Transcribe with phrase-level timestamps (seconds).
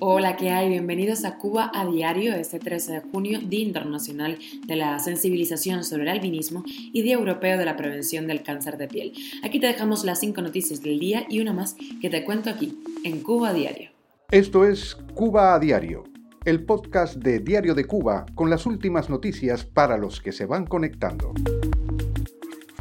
[0.00, 0.68] Hola, ¿qué hay?
[0.68, 6.02] Bienvenidos a Cuba a Diario, este 13 de junio, Día Internacional de la Sensibilización sobre
[6.02, 9.12] el Albinismo y Día Europeo de la Prevención del Cáncer de Piel.
[9.44, 12.82] Aquí te dejamos las cinco noticias del día y una más que te cuento aquí,
[13.04, 13.90] en Cuba a Diario.
[14.32, 16.02] Esto es Cuba a Diario,
[16.44, 20.66] el podcast de Diario de Cuba con las últimas noticias para los que se van
[20.66, 21.32] conectando.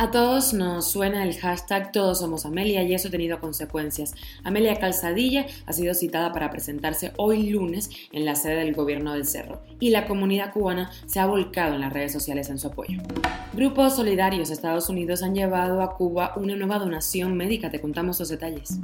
[0.04, 4.14] A todos nos suena el hashtag Todos somos Amelia y eso ha tenido consecuencias.
[4.44, 9.26] Amelia Calzadilla ha sido citada para presentarse hoy lunes en la sede del gobierno del
[9.26, 13.02] Cerro y la comunidad cubana se ha volcado en las redes sociales en su apoyo.
[13.54, 18.20] Grupos solidarios de Estados Unidos han llevado a Cuba una nueva donación médica, te contamos
[18.20, 18.80] los detalles.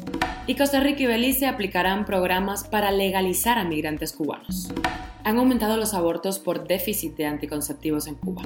[0.48, 4.70] Y Costa Rica y Belice aplicarán programas para legalizar a migrantes cubanos
[5.26, 8.42] han aumentado los abortos por déficit de anticonceptivos en Cuba.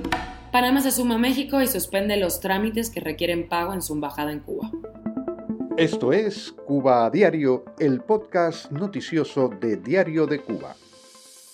[0.53, 4.31] Panamá se suma a México y suspende los trámites que requieren pago en su embajada
[4.31, 4.69] en Cuba.
[5.77, 10.75] Esto es Cuba a Diario, el podcast noticioso de Diario de Cuba.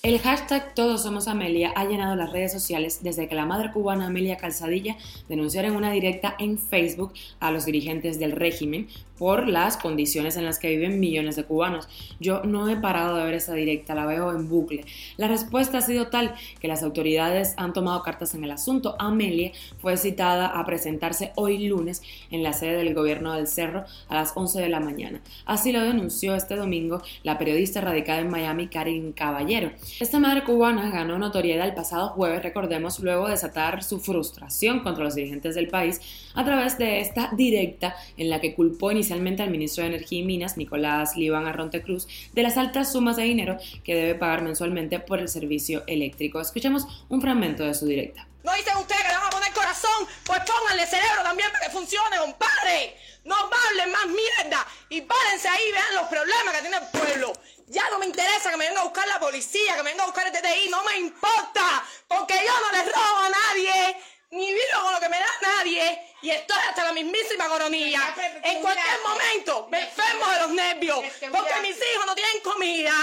[0.03, 4.07] El hashtag Todos Somos Amelia ha llenado las redes sociales desde que la madre cubana
[4.07, 4.97] Amelia Calzadilla
[5.29, 8.89] denunció en una directa en Facebook a los dirigentes del régimen
[9.19, 11.87] por las condiciones en las que viven millones de cubanos.
[12.19, 14.85] Yo no he parado de ver esa directa, la veo en bucle.
[15.17, 18.95] La respuesta ha sido tal que las autoridades han tomado cartas en el asunto.
[18.97, 24.15] Amelia fue citada a presentarse hoy lunes en la sede del gobierno del Cerro a
[24.15, 25.21] las 11 de la mañana.
[25.45, 29.71] Así lo denunció este domingo la periodista radicada en Miami, Karin Caballero.
[29.99, 35.03] Esta madre cubana ganó notoriedad el pasado jueves, recordemos, luego de desatar su frustración contra
[35.03, 35.99] los dirigentes del país
[36.35, 40.23] a través de esta directa en la que culpó inicialmente al ministro de Energía y
[40.23, 44.99] Minas, Nicolás Libán Arronte Cruz, de las altas sumas de dinero que debe pagar mensualmente
[44.99, 46.39] por el servicio eléctrico.
[46.39, 48.27] Escuchemos un fragmento de su directa.
[48.43, 50.07] ¿No dicen ustedes que le van a poner corazón?
[50.23, 52.95] Pues pónganle cerebro también para que funcione, compadre.
[53.25, 57.33] No hablen más mierda y párense ahí y vean los problemas que tiene el pueblo.
[57.67, 60.07] Ya no me interesa que me venga a buscar la policía, que me venga a
[60.07, 63.97] buscar el TTI, no me importa, porque yo no les robo a nadie,
[64.31, 65.28] ni vivo con lo que me da
[65.69, 68.01] nadie, y estoy hasta la mismísima coronilla.
[68.43, 70.99] En cualquier momento me enfermo de los nervios,
[71.31, 72.93] porque mis hijos no tienen comida,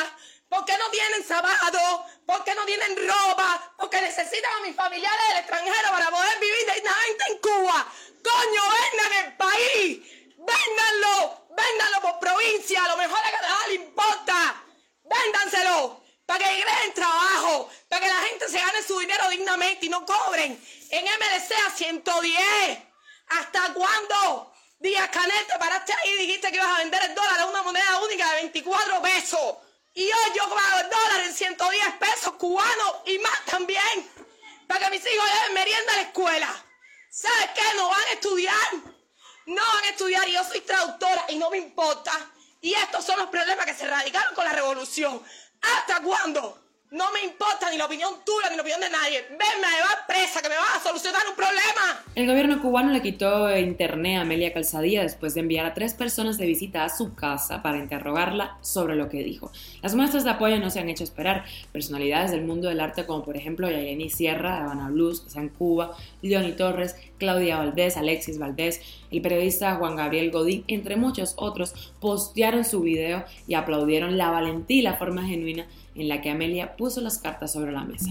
[0.49, 5.91] porque no tienen zapatos, porque no tienen ropa, porque necesitan a mis familiares del extranjero
[5.91, 7.87] para poder vivir dignamente en Cuba.
[8.22, 9.98] Coño, vengan el país,
[10.37, 14.62] véndanlo, véndanlo por provincia, a lo mejor a cada le importa.
[15.04, 19.88] Véndanselo para que creen trabajo, para que la gente se gane su dinero dignamente y
[19.88, 20.60] no cobren
[20.97, 22.79] en MLC a 110.
[23.29, 24.53] ¿Hasta cuándo?
[24.79, 28.01] Díaz Canete, paraste ahí y dijiste que ibas a vender el dólar a una moneda
[28.01, 29.57] única de 24 pesos.
[29.95, 34.11] Y hoy yo pago el dólar en 110 pesos cubanos y más también.
[34.67, 36.65] Para que mis hijos den merienda a la escuela.
[37.11, 37.77] ¿Sabes qué?
[37.77, 38.73] No van a estudiar.
[39.47, 42.13] No van a estudiar y yo soy traductora y no me importa.
[42.61, 45.23] Y estos son los problemas que se erradicaron con la revolución.
[45.63, 46.66] ¿Hasta cuándo?
[46.93, 49.23] No me importa ni la opinión tuya ni la opinión de nadie.
[49.31, 52.05] Venme a llevar presa que me va a solucionar un problema.
[52.15, 56.39] El gobierno cubano le quitó internet a Amelia Calzadilla después de enviar a tres personas
[56.39, 59.51] de visita a su casa para interrogarla sobre lo que dijo.
[59.83, 61.45] Las muestras de apoyo no se han hecho esperar.
[61.73, 66.53] Personalidades del mundo del arte como por ejemplo Yayeni Sierra, Habana Blues, en Cuba, Leoni
[66.53, 68.81] Torres, Claudia Valdés, Alexis Valdés,
[69.11, 74.79] el periodista Juan Gabriel Godín, entre muchos otros, postearon su video y aplaudieron la valentía
[74.79, 78.11] y la forma genuina en la que Amelia puso las cartas sobre la mesa.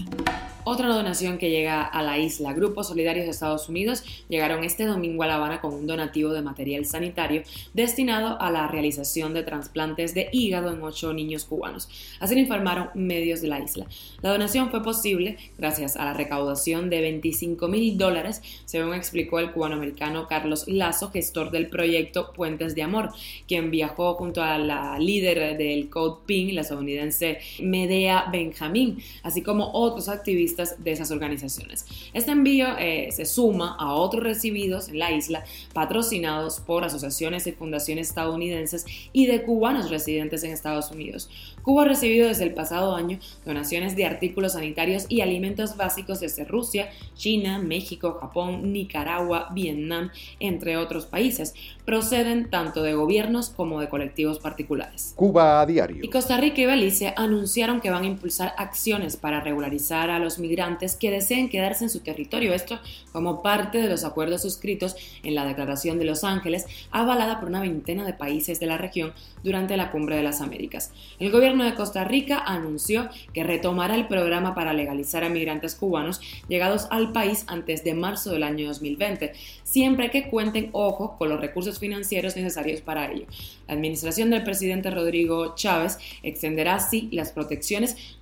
[0.68, 2.52] Otra donación que llega a la isla.
[2.52, 6.42] Grupos solidarios de Estados Unidos llegaron este domingo a La Habana con un donativo de
[6.42, 11.88] material sanitario destinado a la realización de trasplantes de hígado en ocho niños cubanos.
[12.18, 13.86] Así informaron medios de la isla.
[14.22, 19.52] La donación fue posible gracias a la recaudación de 25 mil dólares, según explicó el
[19.52, 23.10] cubanoamericano Carlos Lazo, gestor del proyecto Puentes de Amor,
[23.46, 27.38] quien viajó junto a la líder del Code PIN, la estadounidense
[27.76, 31.86] Medea Benjamín, así como otros activistas de esas organizaciones.
[32.14, 37.52] Este envío eh, se suma a otros recibidos en la isla, patrocinados por asociaciones y
[37.52, 41.28] fundaciones estadounidenses y de cubanos residentes en Estados Unidos.
[41.62, 46.44] Cuba ha recibido desde el pasado año donaciones de artículos sanitarios y alimentos básicos desde
[46.44, 51.54] Rusia, China, México, Japón, Nicaragua, Vietnam, entre otros países.
[51.84, 55.12] Proceden tanto de gobiernos como de colectivos particulares.
[55.16, 56.04] Cuba a diario.
[56.04, 60.38] Y Costa Rica y Belice anunciaron que van a impulsar acciones para regularizar a los
[60.38, 62.54] migrantes que deseen quedarse en su territorio.
[62.54, 62.78] Esto
[63.12, 67.60] como parte de los acuerdos suscritos en la Declaración de Los Ángeles, avalada por una
[67.60, 70.92] veintena de países de la región durante la Cumbre de las Américas.
[71.18, 76.20] El gobierno de Costa Rica anunció que retomará el programa para legalizar a migrantes cubanos
[76.48, 79.32] llegados al país antes de marzo del año 2020,
[79.64, 83.26] siempre que cuenten, ojo, con los recursos financieros necesarios para ello.
[83.66, 87.55] La administración del presidente Rodrigo Chávez extenderá así las protecciones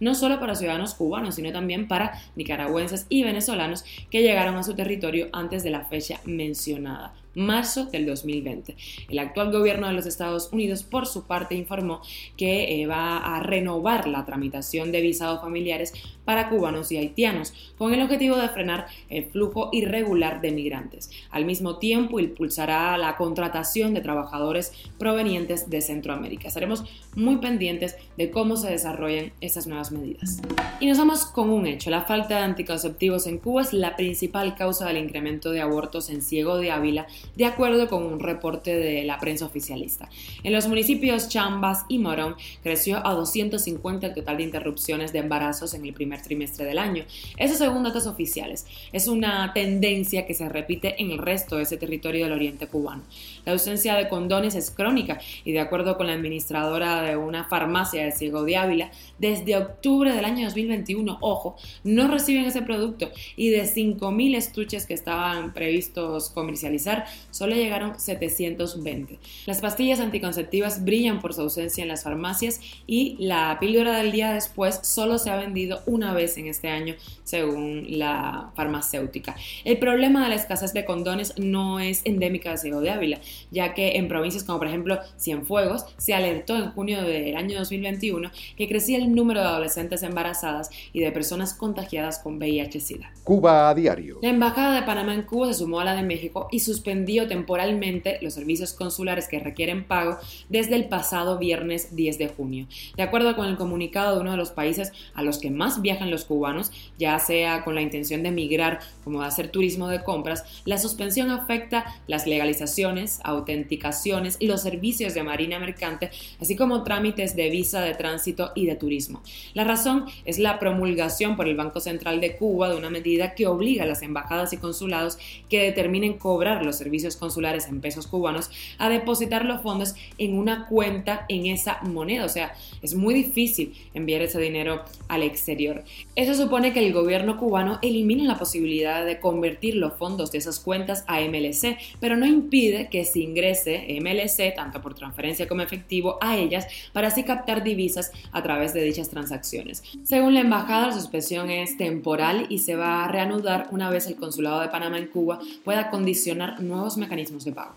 [0.01, 4.75] no solo para ciudadanos cubanos, sino también para nicaragüenses y venezolanos que llegaron a su
[4.75, 8.77] territorio antes de la fecha mencionada marzo del 2020.
[9.09, 12.01] El actual gobierno de los Estados Unidos, por su parte, informó
[12.37, 15.93] que eh, va a renovar la tramitación de visados familiares
[16.25, 21.11] para cubanos y haitianos, con el objetivo de frenar el flujo irregular de migrantes.
[21.31, 26.49] Al mismo tiempo, impulsará la contratación de trabajadores provenientes de Centroamérica.
[26.49, 26.85] Estaremos
[27.15, 30.41] muy pendientes de cómo se desarrollen estas nuevas medidas.
[30.81, 31.91] Y nos vamos con un hecho.
[31.91, 36.23] La falta de anticonceptivos en Cuba es la principal causa del incremento de abortos en
[36.23, 40.09] Ciego de Ávila de acuerdo con un reporte de la prensa oficialista.
[40.43, 45.75] En los municipios Chambas y Morón creció a 250 el total de interrupciones de embarazos
[45.75, 47.05] en el primer trimestre del año.
[47.37, 48.67] Eso según datos oficiales.
[48.93, 53.03] Es una tendencia que se repite en el resto de ese territorio del oriente cubano.
[53.45, 58.05] La ausencia de condones es crónica y de acuerdo con la administradora de una farmacia
[58.05, 63.51] de Ciego de Ávila, desde octubre del año 2021, ojo, no reciben ese producto y
[63.51, 69.19] de 5.000 estuches que estaban previstos comercializar, solo llegaron 720.
[69.47, 74.33] Las pastillas anticonceptivas brillan por su ausencia en las farmacias y la píldora del día
[74.33, 76.95] después solo se ha vendido una vez en este año,
[77.25, 79.37] según la farmacéutica.
[79.65, 83.21] El problema de la escasez de condones no es endémica de Ciego de Ávila,
[83.51, 88.31] ya que en provincias como por ejemplo Cienfuegos se alertó en junio del año 2021
[88.57, 93.13] que crecía el número de adolescentes embarazadas y de personas contagiadas con VIH-Sida.
[93.25, 94.19] Cuba a diario.
[94.23, 98.19] La Embajada de Panamá en Cuba se sumó a la de México y suspendió temporalmente
[98.23, 100.19] los servicios consulares que requieren pago
[100.49, 102.67] desde el pasado viernes 10 de junio.
[102.97, 106.11] De acuerdo con el comunicado de uno de los países a los que más viajan
[106.11, 110.63] los cubanos, ya sea con la intención de emigrar como de hacer turismo de compras,
[110.65, 116.11] la suspensión afecta las legalizaciones, autenticaciones, los servicios de marina mercante,
[116.41, 119.23] así como trámites de visa de tránsito y de turismo.
[119.55, 123.47] La razón es la promulgación por el Banco Central de Cuba de una medida que
[123.47, 125.19] obliga a las embajadas y consulados
[125.49, 130.67] que determinen cobrar los servicios consulares en pesos cubanos a depositar los fondos en una
[130.67, 132.25] cuenta en esa moneda.
[132.25, 135.85] O sea, es muy difícil enviar ese dinero al exterior.
[136.15, 140.61] Eso supone que el gobierno cubano elimina la posibilidad de convertir los fondos de esas
[140.61, 146.19] cuentas a MLC, pero no impide que se ingrese MLC, tanto por transferencia como efectivo,
[146.21, 149.83] a ellas para así captar divisas a través de dichas transacciones.
[150.05, 154.17] Según la embajada, la suspensión es temporal y se va a reanudar una vez el
[154.17, 157.77] consulado de Panamá en Cuba pueda condicionar nuevos mecanismos de pago.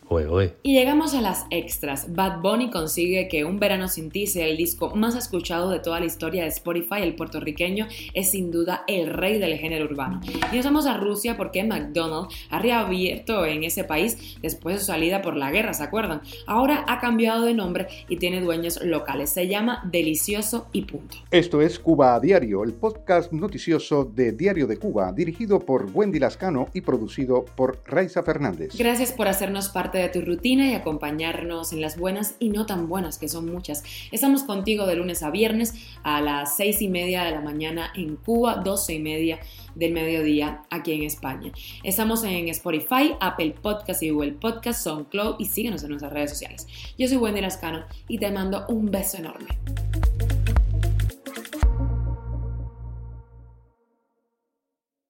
[0.64, 2.14] Y llegamos a las extras.
[2.14, 6.00] Bad Bunny consigue que Un Verano Sin Ti sea el disco más escuchado de toda
[6.00, 7.02] la historia de Spotify.
[7.02, 10.22] El puertorriqueño es sin duda el rey del género urbano.
[10.52, 14.88] Y nos vamos a Rusia porque McDonald's ha reabierto en ese país después de su
[14.88, 16.22] salida por la guerra, ¿se acuerdan?
[16.46, 19.30] Ahora ha cambiado de nombre y tiene dueños locales.
[19.30, 21.18] Se llama Delicioso y punto.
[21.32, 26.20] Esto es Cuba a Diario, el podcast noticioso de Diario de Cuba, dirigido por Wendy
[26.20, 28.74] Lascano y producido por Raiza Fernández.
[28.88, 32.88] Gracias por hacernos parte de tu rutina y acompañarnos en las buenas y no tan
[32.88, 33.84] buenas, que son muchas.
[34.13, 35.74] Estamos contigo de lunes a viernes
[36.04, 39.39] a las seis y media de la mañana en Cuba, doce y media
[39.75, 41.51] del mediodía aquí en España.
[41.84, 46.66] Estamos en Spotify, Apple Podcast y Google Podcast, SoundCloud y síguenos en nuestras redes sociales.
[46.98, 49.50] Yo soy Wendy Lascano y te mando un beso enorme.